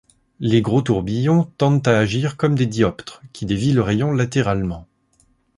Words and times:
Les 0.39 0.63
gros 0.63 0.81
tourbillons 0.81 1.43
tendent 1.59 1.87
à 1.87 1.99
agir 1.99 2.35
comme 2.35 2.55
des 2.55 2.65
dioptres 2.65 3.21
qui 3.33 3.45
dévient 3.45 3.73
le 3.73 3.83
rayon 3.83 4.11
latéralement. 4.11 4.87